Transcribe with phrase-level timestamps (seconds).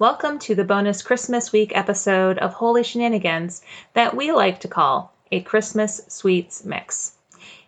[0.00, 3.62] Welcome to the bonus Christmas week episode of Holy Shenanigans
[3.94, 7.16] that we like to call a Christmas Sweets Mix.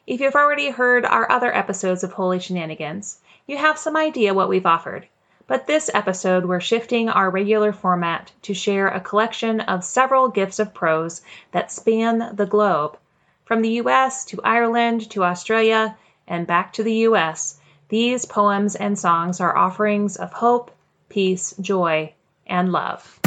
[0.07, 4.49] If you've already heard our other episodes of Holy Shenanigans, you have some idea what
[4.49, 5.09] we've offered.
[5.49, 10.61] But this episode, we're shifting our regular format to share a collection of several gifts
[10.61, 12.97] of prose that span the globe.
[13.45, 15.97] From the US to Ireland to Australia
[16.29, 17.59] and back to the US,
[17.89, 20.71] these poems and songs are offerings of hope,
[21.09, 22.15] peace, joy,
[22.51, 23.19] and love.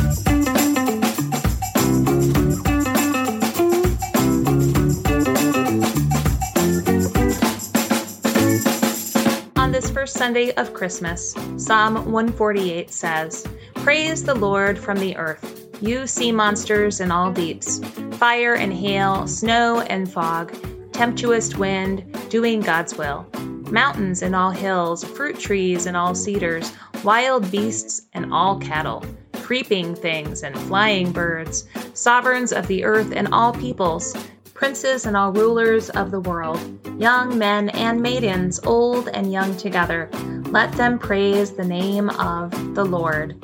[9.55, 15.69] On this first Sunday of Christmas, Psalm 148 says, Praise the Lord from the earth,
[15.81, 17.79] you sea monsters in all deeps,
[18.17, 20.53] fire and hail, snow and fog,
[20.93, 23.25] tempestuous wind, doing God's will.
[23.71, 26.71] Mountains and all hills, fruit trees and all cedars,
[27.03, 29.05] wild beasts and all cattle,
[29.41, 34.15] creeping things and flying birds, sovereigns of the earth and all peoples,
[34.53, 36.59] princes and all rulers of the world,
[36.97, 40.09] young men and maidens, old and young together.
[40.51, 43.35] Let them praise the name of the Lord.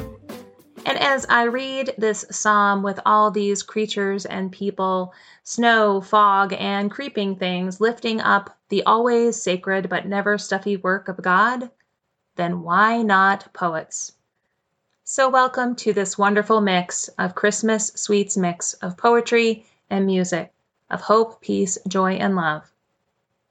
[0.86, 6.90] And as I read this psalm with all these creatures and people, snow, fog, and
[6.90, 11.70] creeping things lifting up the always sacred but never stuffy work of God,
[12.40, 14.14] then why not poets?
[15.04, 20.54] So, welcome to this wonderful mix of Christmas sweets mix of poetry and music,
[20.90, 22.72] of hope, peace, joy, and love.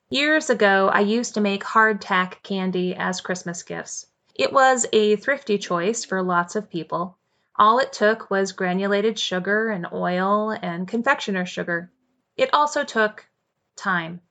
[0.09, 4.06] Years ago, I used to make hardtack candy as Christmas gifts.
[4.34, 7.19] It was a thrifty choice for lots of people.
[7.56, 11.91] All it took was granulated sugar and oil and confectioner's sugar.
[12.38, 13.28] It also took
[13.76, 14.22] time.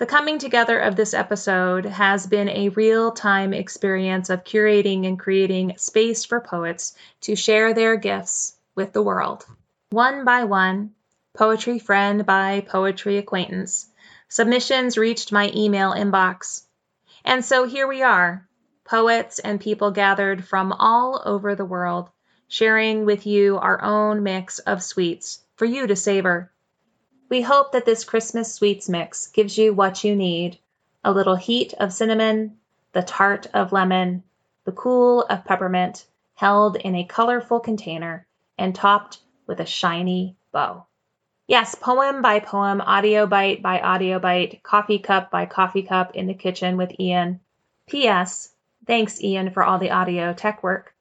[0.00, 5.18] The coming together of this episode has been a real time experience of curating and
[5.18, 9.44] creating space for poets to share their gifts with the world.
[9.90, 10.92] One by one,
[11.34, 13.90] poetry friend by poetry acquaintance,
[14.30, 16.62] submissions reached my email inbox.
[17.22, 18.48] And so here we are,
[18.84, 22.08] poets and people gathered from all over the world,
[22.48, 26.50] sharing with you our own mix of sweets for you to savor.
[27.30, 30.58] We hope that this Christmas sweets mix gives you what you need
[31.04, 32.58] a little heat of cinnamon,
[32.90, 34.24] the tart of lemon,
[34.64, 38.26] the cool of peppermint, held in a colorful container
[38.58, 40.86] and topped with a shiny bow.
[41.46, 46.26] Yes, poem by poem, audio bite by audio bite, coffee cup by coffee cup in
[46.26, 47.38] the kitchen with Ian.
[47.86, 48.52] P.S.
[48.88, 50.96] Thanks, Ian, for all the audio tech work.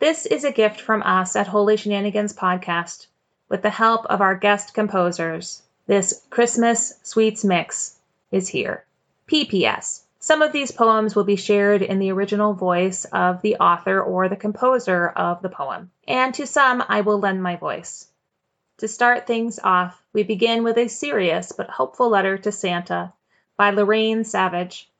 [0.00, 3.06] This is a gift from us at Holy Shenanigans Podcast
[3.52, 7.98] with the help of our guest composers, this Christmas Sweets Mix
[8.30, 8.86] is here.
[9.30, 10.04] PPS.
[10.18, 14.30] Some of these poems will be shared in the original voice of the author or
[14.30, 18.08] the composer of the poem, and to some I will lend my voice.
[18.78, 23.12] To start things off, we begin with a serious but hopeful letter to Santa
[23.58, 24.90] by Lorraine Savage,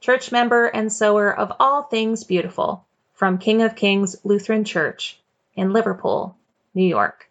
[0.00, 5.20] church member and sower of all things beautiful, from King of Kings Lutheran Church
[5.54, 6.38] in Liverpool,
[6.74, 7.27] New York.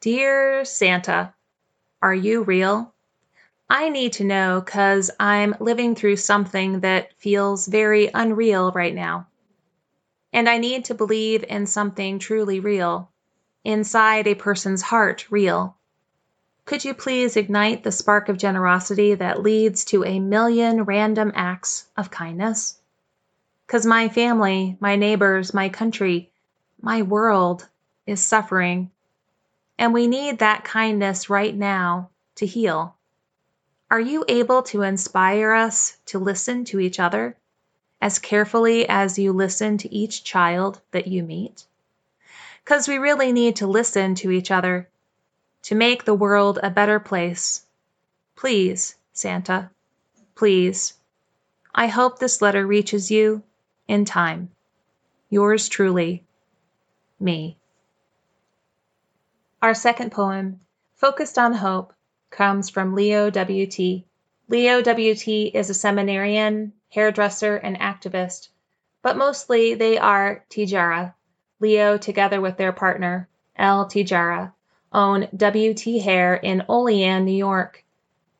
[0.00, 1.34] Dear Santa,
[2.00, 2.94] are you real?
[3.68, 9.26] I need to know because I'm living through something that feels very unreal right now.
[10.32, 13.10] And I need to believe in something truly real,
[13.64, 15.76] inside a person's heart, real.
[16.64, 21.88] Could you please ignite the spark of generosity that leads to a million random acts
[21.96, 22.78] of kindness?
[23.66, 26.30] Because my family, my neighbors, my country,
[26.80, 27.66] my world
[28.06, 28.92] is suffering.
[29.78, 32.96] And we need that kindness right now to heal.
[33.90, 37.36] Are you able to inspire us to listen to each other
[38.00, 41.64] as carefully as you listen to each child that you meet?
[42.64, 44.88] Because we really need to listen to each other
[45.62, 47.64] to make the world a better place.
[48.36, 49.70] Please, Santa,
[50.34, 50.94] please.
[51.74, 53.42] I hope this letter reaches you
[53.86, 54.50] in time.
[55.30, 56.24] Yours truly,
[57.18, 57.56] me.
[59.60, 60.60] Our second poem,
[60.94, 61.92] focused on hope,
[62.30, 64.04] comes from Leo W.T.
[64.48, 65.46] Leo W.T.
[65.46, 68.50] is a seminarian, hairdresser, and activist,
[69.02, 71.14] but mostly they are Tejera.
[71.58, 74.52] Leo, together with their partner, Elle Tejera,
[74.92, 77.84] own WT Hair in Olean, New York.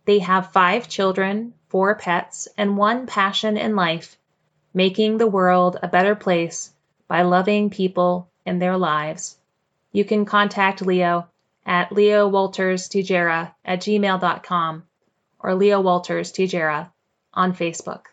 [0.04, 4.18] They have five children, four pets, and one passion in life
[4.72, 6.72] making the world a better place
[7.08, 9.37] by loving people in their lives.
[9.90, 11.28] You can contact Leo
[11.64, 14.84] at Leo at gmail.com
[15.38, 16.90] or Leo Wolters Tejera
[17.32, 18.06] on Facebook.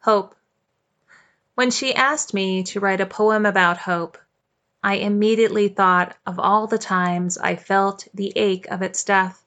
[0.00, 0.34] Hope.
[1.54, 4.18] When she asked me to write a poem about hope,
[4.82, 9.44] I immediately thought of all the times I felt the ache of its death.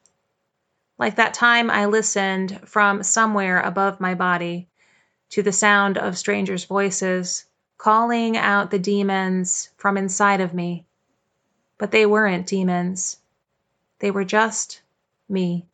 [0.97, 4.69] Like that time I listened from somewhere above my body
[5.31, 7.45] to the sound of strangers' voices
[7.77, 10.85] calling out the demons from inside of me.
[11.77, 13.19] But they weren't demons,
[13.99, 14.81] they were just
[15.27, 15.67] me.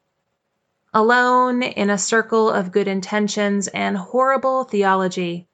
[0.93, 5.47] Alone in a circle of good intentions and horrible theology,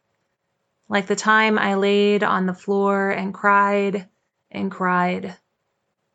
[0.90, 4.08] like the time I laid on the floor and cried
[4.50, 5.38] and cried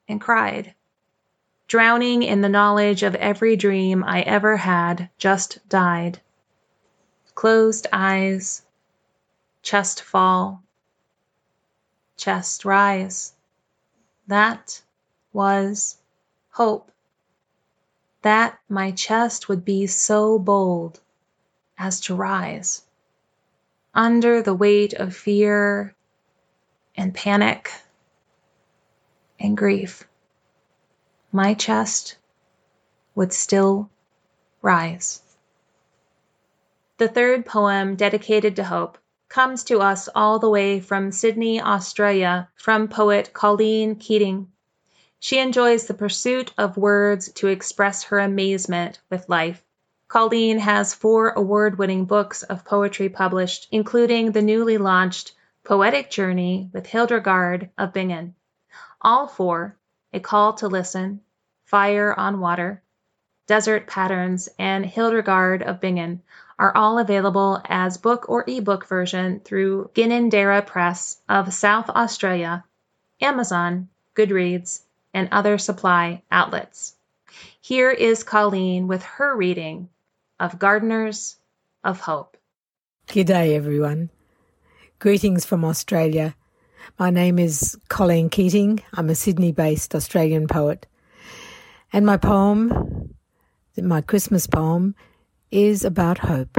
[0.08, 0.74] and cried,
[1.68, 6.20] drowning in the knowledge of every dream I ever had just died.
[7.34, 8.62] Closed eyes,
[9.62, 10.62] chest fall,
[12.16, 13.31] chest rise.
[14.32, 14.80] That
[15.34, 15.98] was
[16.52, 16.90] hope.
[18.22, 21.00] That my chest would be so bold
[21.76, 22.82] as to rise
[23.92, 25.94] under the weight of fear
[26.96, 27.70] and panic
[29.38, 30.08] and grief.
[31.30, 32.16] My chest
[33.14, 33.90] would still
[34.62, 35.20] rise.
[36.96, 38.96] The third poem, dedicated to hope,
[39.32, 44.52] comes to us all the way from Sydney, Australia, from poet Colleen Keating.
[45.20, 49.64] She enjoys the pursuit of words to express her amazement with life.
[50.06, 55.32] Colleen has four award winning books of poetry published, including the newly launched
[55.64, 58.34] Poetic Journey with Hildegard of Bingen.
[59.00, 59.78] All four,
[60.12, 61.22] A Call to Listen,
[61.64, 62.82] Fire on Water,
[63.46, 66.22] Desert Patterns, and Hildegard of Bingen,
[66.58, 72.64] are all available as book or ebook version through Ginninderra Press of South Australia,
[73.20, 76.94] Amazon, Goodreads, and other supply outlets.
[77.60, 79.88] Here is Colleen with her reading
[80.38, 81.36] of Gardeners
[81.82, 82.36] of Hope.
[83.08, 84.10] G'day, everyone.
[84.98, 86.36] Greetings from Australia.
[86.98, 88.82] My name is Colleen Keating.
[88.94, 90.86] I'm a Sydney based Australian poet.
[91.92, 93.01] And my poem,
[93.80, 94.94] my Christmas poem,
[95.50, 96.58] is about hope.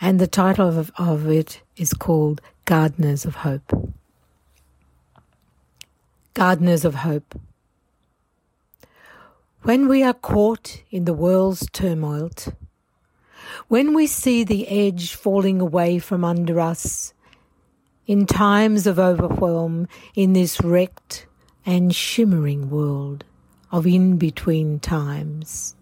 [0.00, 3.94] And the title of, of it is called Gardeners of Hope.
[6.34, 7.40] Gardeners of Hope.
[9.62, 12.30] When we are caught in the world's turmoil,
[13.68, 17.12] when we see the edge falling away from under us,
[18.06, 21.26] in times of overwhelm in this wrecked
[21.66, 23.24] and shimmering world
[23.70, 25.74] of in between times,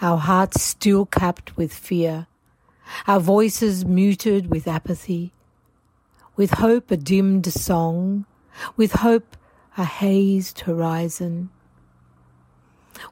[0.00, 2.26] our hearts still capped with fear,
[3.06, 5.32] our voices muted with apathy,
[6.36, 8.26] with hope a dimmed song,
[8.76, 9.36] with hope
[9.78, 11.50] a hazed horizon.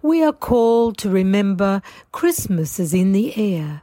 [0.00, 3.82] We are called to remember Christmas is in the air,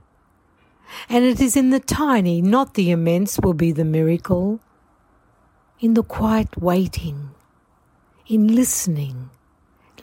[1.07, 4.59] and it is in the tiny, not the immense, will be the miracle.
[5.79, 7.31] In the quiet waiting,
[8.27, 9.29] in listening,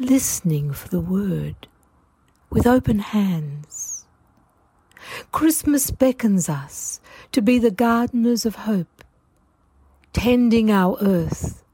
[0.01, 1.69] listening for the word
[2.51, 4.05] with open hands.
[5.33, 7.01] Christmas beckons us
[7.33, 9.05] to be the gardeners of hope,
[10.13, 11.65] tending our earth,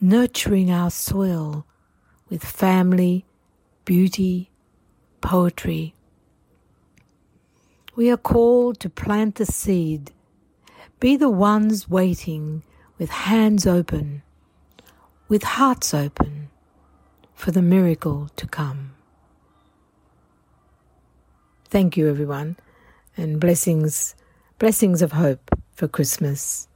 [0.00, 1.66] nurturing our soil
[2.28, 3.24] with family
[3.84, 4.50] beauty,
[5.20, 5.94] poetry.
[7.96, 10.12] We are called to plant the seed,
[11.00, 12.62] be the ones waiting
[12.98, 14.22] with hands open,
[15.28, 16.43] with hearts open
[17.44, 18.94] for the miracle to come.
[21.66, 22.56] Thank you, everyone,
[23.18, 24.14] and blessings,
[24.58, 26.68] blessings of hope for Christmas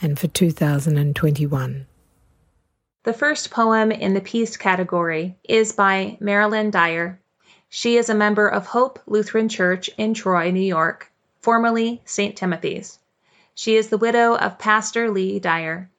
[0.00, 1.86] and for 2021.
[3.02, 7.20] The first poem in the Peace category is by Marilyn Dyer.
[7.68, 11.12] She is a member of Hope Lutheran Church in Troy, New York,
[11.42, 12.34] formerly St.
[12.34, 12.98] Timothy's.
[13.54, 15.90] She is the widow of Pastor Lee Dyer.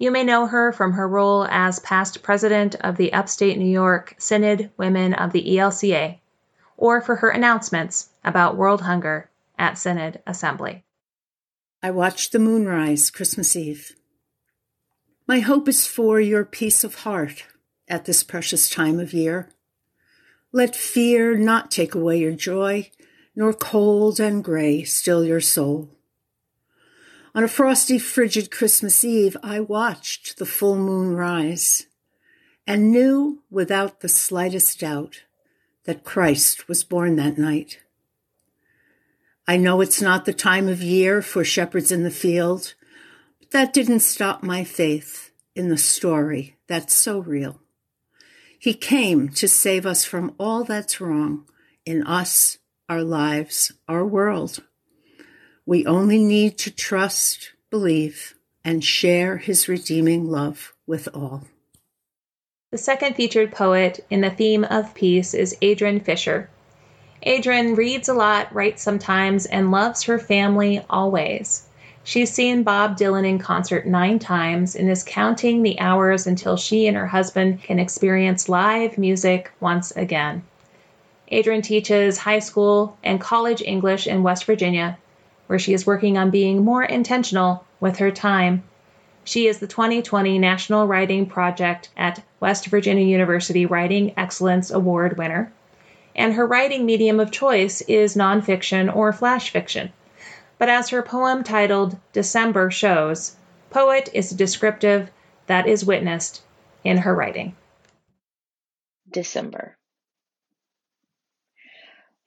[0.00, 4.14] You may know her from her role as past president of the Upstate New York
[4.16, 6.18] Synod Women of the ELCA,
[6.78, 9.28] or for her announcements about world hunger
[9.58, 10.84] at Synod Assembly.
[11.82, 13.94] I watched the moon rise Christmas Eve.
[15.28, 17.44] My hope is for your peace of heart
[17.86, 19.50] at this precious time of year.
[20.50, 22.90] Let fear not take away your joy,
[23.36, 25.90] nor cold and gray still your soul.
[27.32, 31.86] On a frosty, frigid Christmas Eve, I watched the full moon rise
[32.66, 35.22] and knew without the slightest doubt
[35.84, 37.78] that Christ was born that night.
[39.46, 42.74] I know it's not the time of year for shepherds in the field,
[43.38, 47.60] but that didn't stop my faith in the story that's so real.
[48.58, 51.46] He came to save us from all that's wrong
[51.86, 52.58] in us,
[52.88, 54.64] our lives, our world.
[55.66, 61.44] We only need to trust, believe, and share his redeeming love with all.
[62.72, 66.48] The second featured poet in the theme of peace is Adrian Fisher.
[67.24, 71.66] Adrian reads a lot, writes sometimes, and loves her family always.
[72.04, 76.86] She's seen Bob Dylan in concert nine times and is counting the hours until she
[76.86, 80.42] and her husband can experience live music once again.
[81.28, 84.96] Adrian teaches high school and college English in West Virginia
[85.50, 88.62] where she is working on being more intentional with her time.
[89.24, 95.52] She is the 2020 National Writing Project at West Virginia University Writing Excellence Award winner.
[96.14, 99.92] And her writing medium of choice is nonfiction or flash fiction.
[100.56, 103.34] But as her poem titled December shows,
[103.70, 105.10] poet is a descriptive
[105.48, 106.42] that is witnessed
[106.84, 107.56] in her writing.
[109.10, 109.76] December.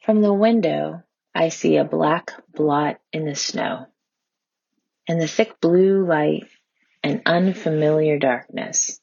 [0.02, 1.04] From the window,
[1.36, 3.88] I see a black blot in the snow,
[5.08, 6.44] and the thick blue light
[7.04, 9.00] and unfamiliar darkness.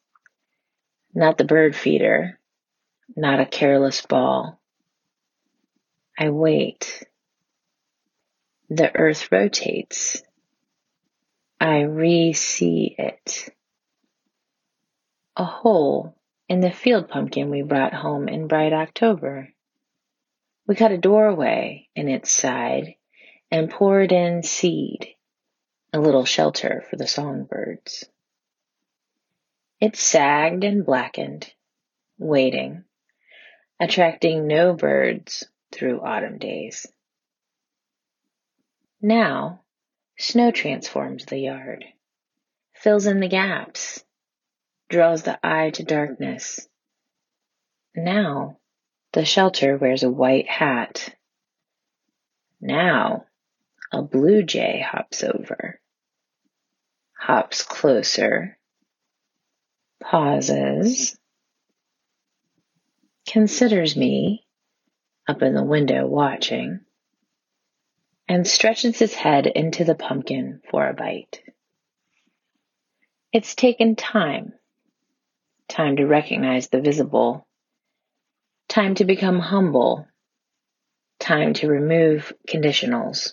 [1.12, 2.38] Not the bird feeder,
[3.16, 4.60] not a careless ball.
[6.18, 7.02] I wait.
[8.68, 10.22] The earth rotates.
[11.60, 13.48] I re-see it.
[15.36, 16.14] A hole
[16.48, 19.48] in the field pumpkin we brought home in bright October.
[20.66, 22.94] We cut a doorway in its side
[23.50, 25.08] and poured in seed,
[25.92, 28.08] a little shelter for the songbirds.
[29.80, 31.52] It sagged and blackened,
[32.18, 32.84] waiting,
[33.80, 36.86] attracting no birds through autumn days.
[39.00, 39.62] Now,
[40.18, 41.84] snow transforms the yard,
[42.74, 44.04] fills in the gaps,
[44.90, 46.68] draws the eye to darkness.
[47.96, 48.59] Now,
[49.12, 51.14] the shelter wears a white hat.
[52.60, 53.26] Now,
[53.92, 55.80] a blue jay hops over,
[57.18, 58.58] hops closer,
[60.00, 61.18] pauses,
[63.26, 64.46] considers me
[65.26, 66.80] up in the window watching,
[68.28, 71.42] and stretches its head into the pumpkin for a bite.
[73.32, 74.52] It's taken time,
[75.68, 77.46] time to recognize the visible
[78.70, 80.06] Time to become humble.
[81.18, 83.32] Time to remove conditionals.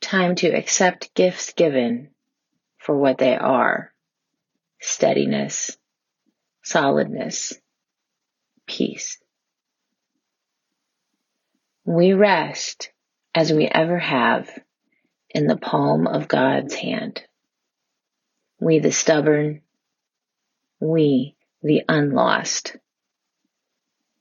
[0.00, 2.08] Time to accept gifts given
[2.78, 3.92] for what they are.
[4.80, 5.76] Steadiness,
[6.64, 7.52] solidness,
[8.66, 9.18] peace.
[11.84, 12.90] We rest
[13.34, 14.48] as we ever have
[15.28, 17.22] in the palm of God's hand.
[18.58, 19.60] We the stubborn,
[20.80, 22.78] we the unlost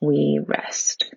[0.05, 1.13] we rest.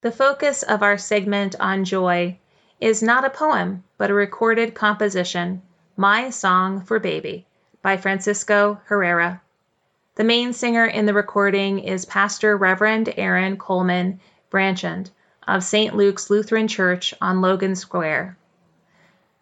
[0.00, 2.38] The focus of our segment on joy
[2.80, 5.60] is not a poem, but a recorded composition,
[5.96, 7.46] My Song for Baby,
[7.82, 9.42] by Francisco Herrera.
[10.14, 15.10] The main singer in the recording is Pastor Reverend Aaron Coleman Branchand
[15.46, 15.94] of St.
[15.94, 18.36] Luke's Lutheran Church on Logan Square.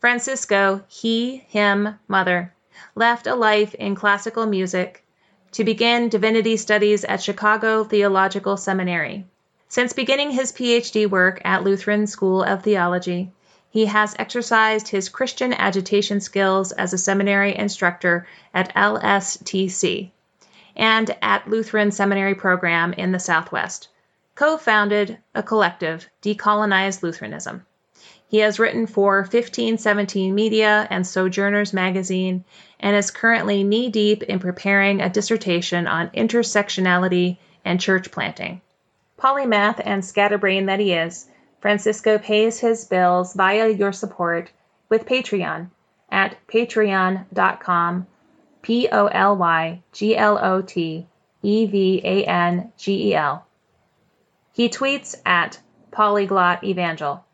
[0.00, 2.52] Francisco, he, him, mother,
[2.94, 5.04] left a life in classical music
[5.52, 9.26] to begin divinity studies at Chicago Theological Seminary.
[9.68, 13.30] Since beginning his PhD work at Lutheran School of Theology,
[13.70, 20.10] he has exercised his Christian agitation skills as a seminary instructor at LSTC
[20.74, 23.88] and at Lutheran Seminary Program in the Southwest,
[24.34, 27.66] co founded a collective, Decolonize Lutheranism.
[28.30, 32.44] He has written for 1517 Media and Sojourners Magazine
[32.78, 38.60] and is currently knee deep in preparing a dissertation on intersectionality and church planting.
[39.18, 41.26] Polymath and scatterbrain that he is,
[41.60, 44.50] Francisco pays his bills via your support
[44.90, 45.70] with Patreon
[46.10, 48.06] at patreon.com
[48.60, 51.06] P O L Y G L O T
[51.42, 53.46] E V A N G E L.
[54.52, 57.24] He tweets at Polyglot Evangel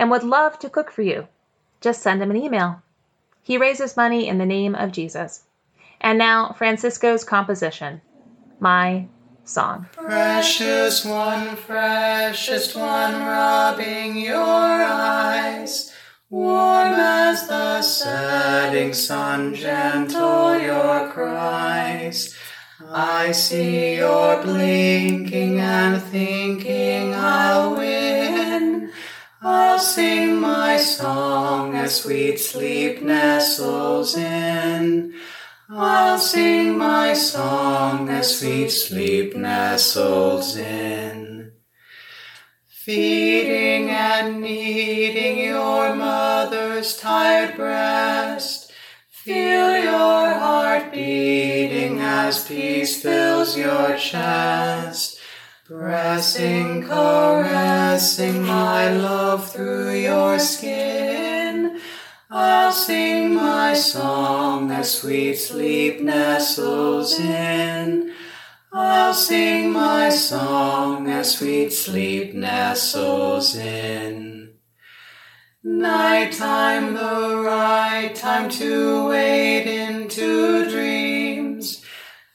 [0.00, 1.28] and would love to cook for you.
[1.82, 2.82] Just send him an email.
[3.42, 5.44] He raises money in the name of Jesus.
[6.00, 8.00] And now, Francisco's composition,
[8.58, 9.06] My
[9.44, 9.86] Song.
[9.92, 15.92] Precious one, precious one, rubbing your eyes,
[16.30, 22.34] warm as the setting sun, gentle your cries.
[22.88, 28.29] I see you're blinking and thinking I'll win.
[29.42, 35.14] I'll sing my song as sweet sleep nestles in.
[35.70, 41.52] I'll sing my song as sweet sleep nestles in.
[42.66, 48.70] Feeding and kneading your mother's tired breast,
[49.08, 55.09] feel your heart beating as peace fills your chest.
[55.70, 61.80] Pressing, caressing my love through your skin.
[62.28, 68.12] I'll sing my song as sweet sleep nestles in.
[68.72, 74.54] I'll sing my song as sweet sleep nestles in.
[75.62, 81.29] Nighttime, the right time to wade into dreams.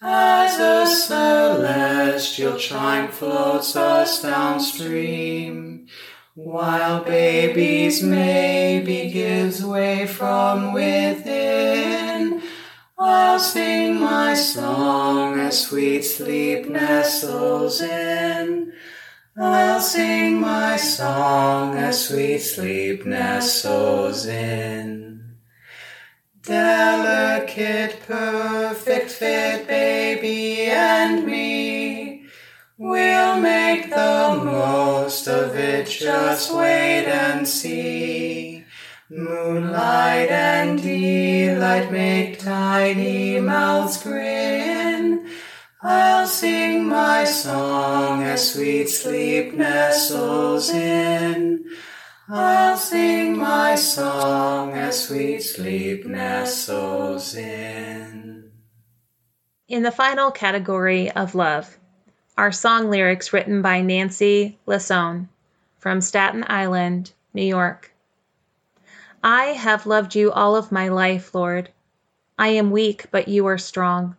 [0.07, 5.87] As a celestial chime floats us downstream,
[6.35, 12.43] while baby's maybe gives way from within,
[12.99, 18.73] I'll sing my song as sweet sleep nestles in.
[19.35, 25.14] I'll sing my song as sweet sleep nestles in.
[26.45, 32.27] Delicate, perfect fit, baby and me.
[32.77, 38.63] We'll make the most of it, just wait and see.
[39.09, 45.27] Moonlight and delight make tiny mouths grin.
[45.81, 51.65] I'll sing my song as sweet sleep nestles in.
[52.27, 58.51] I'll sing my song as sweet sleep nestles in.
[59.67, 61.77] In the final category of love,
[62.35, 65.27] are song lyrics written by Nancy Lasone
[65.77, 67.93] from Staten Island, New York.
[69.23, 71.69] I have loved you all of my life, Lord.
[72.39, 74.15] I am weak, but you are strong.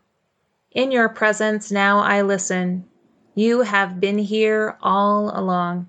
[0.71, 2.85] In your presence now I listen.
[3.35, 5.89] You have been here all along.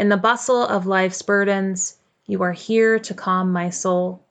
[0.00, 4.22] In the bustle of life's burdens, you are here to calm my soul.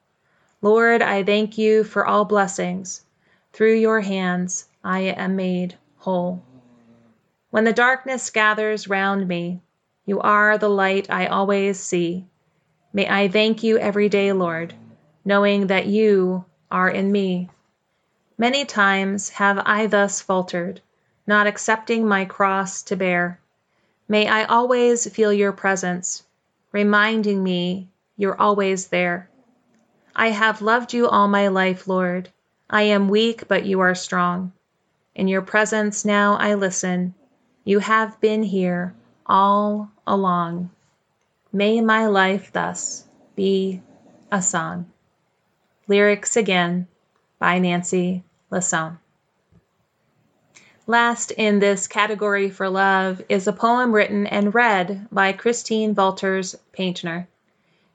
[0.63, 3.03] Lord, I thank you for all blessings.
[3.53, 6.41] Through your hands, I am made whole.
[7.51, 9.61] When the darkness gathers round me,
[10.07, 12.25] you are the light I always see.
[12.91, 14.73] May I thank you every day, Lord,
[15.23, 17.47] knowing that you are in me.
[18.39, 20.81] Many times have I thus faltered,
[21.27, 23.39] not accepting my cross to bear.
[24.11, 26.23] May I always feel your presence,
[26.71, 29.29] reminding me you're always there.
[30.15, 32.29] I have loved you all my life, Lord.
[32.71, 34.51] I am weak, but you are strong.
[35.13, 37.13] In your presence now I listen.
[37.63, 38.95] You have been here
[39.27, 40.71] all along.
[41.53, 43.83] May my life thus be
[44.31, 44.91] a song.
[45.87, 46.87] Lyrics again
[47.37, 48.97] by Nancy Lasone.
[50.89, 56.55] Last in this category for love is a poem written and read by Christine Valters
[56.71, 57.27] Paintner.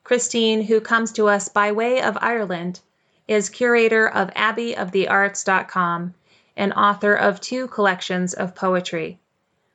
[0.04, 2.78] Christine, who comes to us by way of Ireland,
[3.26, 6.14] is curator of abbeyofthearts.com
[6.56, 9.18] and author of two collections of poetry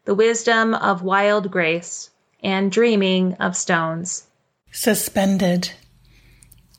[0.05, 4.27] The Wisdom of Wild Grace and Dreaming of Stones.
[4.71, 5.71] Suspended.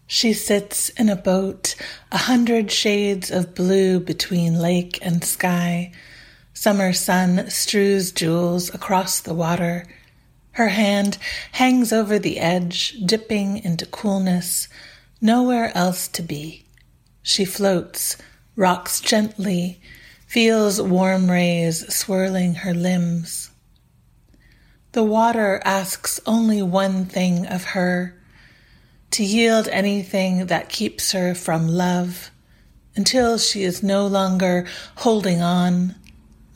[0.07, 1.74] She sits in a boat,
[2.11, 5.92] a hundred shades of blue between lake and sky.
[6.53, 9.87] Summer sun strews jewels across the water.
[10.53, 11.17] Her hand
[11.53, 14.69] hangs over the edge, dipping into coolness,
[15.21, 16.67] nowhere else to be.
[17.23, 18.17] She floats,
[18.57, 19.81] rocks gently,
[20.27, 23.51] feels warm rays swirling her limbs.
[24.93, 28.17] The water asks only one thing of her
[29.13, 32.31] to yield anything that keeps her from love
[32.97, 35.95] until she is no longer holding on,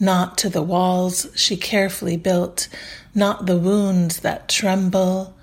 [0.05, 2.69] not to the walls she carefully built,
[3.15, 5.35] not the wounds that tremble,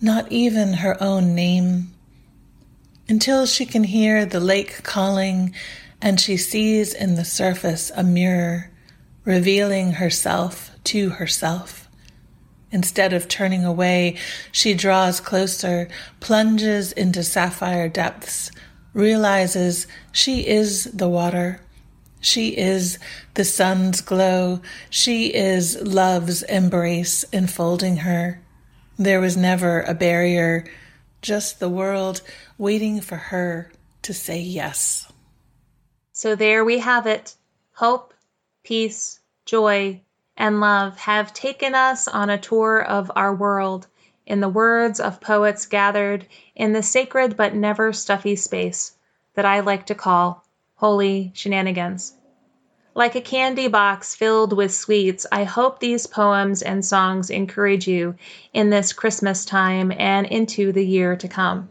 [0.00, 1.92] not even her own name,
[3.08, 5.54] until she can hear the lake calling
[6.00, 8.70] and she sees in the surface a mirror
[9.24, 11.88] revealing herself to herself.
[12.70, 14.16] Instead of turning away,
[14.52, 15.88] she draws closer,
[16.20, 18.50] plunges into sapphire depths,
[18.92, 21.60] realizes she is the water.
[22.20, 22.98] She is
[23.34, 24.60] the sun's glow.
[24.90, 28.40] She is love's embrace enfolding her.
[28.98, 30.64] There was never a barrier,
[31.22, 32.22] just the world
[32.58, 33.70] waiting for her
[34.02, 35.12] to say yes.
[36.12, 37.34] So there we have it
[37.72, 38.14] hope,
[38.64, 40.00] peace, joy,
[40.36, 43.86] and love have taken us on a tour of our world
[44.24, 48.92] in the words of poets gathered in the sacred but never stuffy space
[49.34, 50.45] that I like to call
[50.76, 52.14] holy shenanigans.
[52.94, 58.14] Like a candy box filled with sweets, I hope these poems and songs encourage you
[58.52, 61.68] in this Christmas time and into the year to come.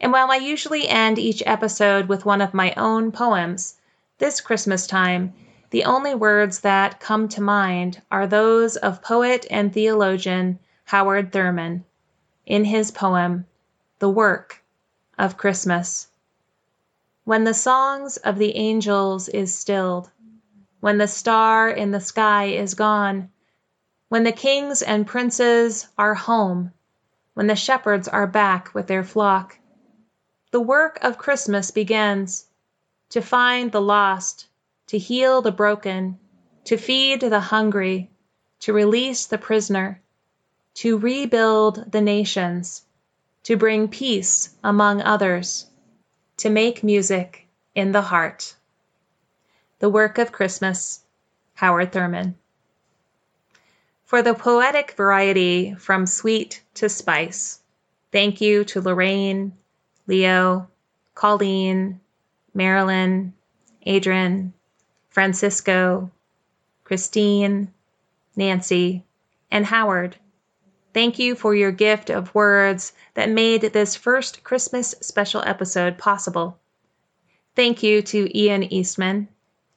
[0.00, 3.76] And while I usually end each episode with one of my own poems,
[4.18, 5.32] this Christmas time
[5.70, 11.84] the only words that come to mind are those of poet and theologian Howard Thurman
[12.46, 13.46] in his poem,
[13.98, 14.62] The Work
[15.18, 16.08] of Christmas.
[17.24, 20.10] When the songs of the angels is stilled,
[20.80, 23.30] when the star in the sky is gone,
[24.10, 26.72] when the kings and princes are home,
[27.32, 29.58] when the shepherds are back with their flock,
[30.50, 32.44] the work of Christmas begins
[33.08, 34.46] to find the lost
[34.88, 36.18] to heal the broken,
[36.64, 38.10] to feed the hungry,
[38.60, 40.02] to release the prisoner,
[40.74, 42.82] to rebuild the nations,
[43.44, 45.66] to bring peace among others,
[46.36, 48.54] to make music in the heart.
[49.78, 51.02] The Work of Christmas,
[51.54, 52.36] Howard Thurman.
[54.04, 57.60] For the poetic variety from sweet to spice,
[58.12, 59.52] thank you to Lorraine,
[60.06, 60.68] Leo,
[61.14, 62.00] Colleen,
[62.52, 63.34] Marilyn,
[63.86, 64.52] Adrian,
[65.08, 66.10] Francisco,
[66.84, 67.72] Christine,
[68.36, 69.04] Nancy,
[69.50, 70.16] and Howard.
[70.94, 76.56] Thank you for your gift of words that made this first Christmas special episode possible.
[77.56, 79.26] Thank you to Ian Eastman,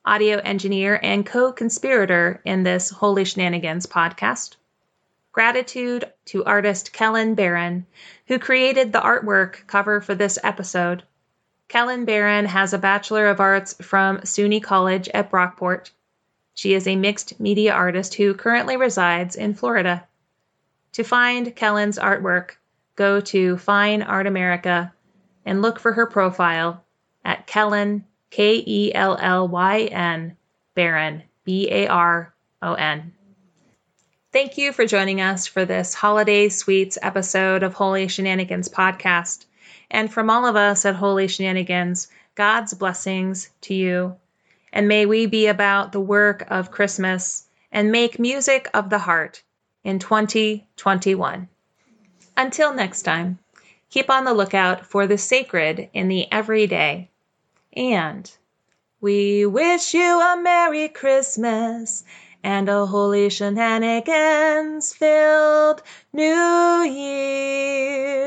[0.06, 4.58] audio engineer and co conspirator in this Holy Shenanigans podcast.
[5.32, 7.88] Gratitude to artist Kellyn Baron,
[8.28, 11.02] who created the artwork cover for this episode.
[11.68, 15.90] Kellyn Baron has a Bachelor of Arts from SUNY College at Brockport.
[16.54, 20.08] She is a mixed media artist who currently resides in Florida.
[20.98, 22.56] To find Kellyn's artwork,
[22.96, 24.92] go to Fine Art America
[25.46, 26.84] and look for her profile
[27.24, 30.36] at Kellyn, K E L L Y N,
[30.74, 32.34] Baron, B A R
[32.64, 33.14] O N.
[34.34, 39.46] Thank you for joining us for this Holiday Sweets episode of Holy Shenanigans podcast.
[39.92, 44.16] And from all of us at Holy Shenanigans, God's blessings to you.
[44.74, 49.44] And may we be about the work of Christmas and make music of the heart
[49.88, 51.48] in 2021.
[52.36, 53.40] Until next time,
[53.90, 57.10] keep on the lookout for the sacred in the everyday.
[57.72, 58.30] And
[59.00, 62.04] we wish you a Merry Christmas
[62.44, 68.18] and a holy shenanigans filled New Year.